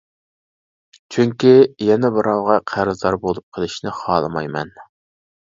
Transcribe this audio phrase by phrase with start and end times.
[1.15, 1.51] چۈنكى،
[1.89, 4.75] يەنە بىراۋغا قەرزدار بولۇپ قىلىشنى خالىمايمەن.